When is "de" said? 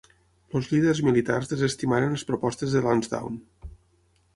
2.79-2.87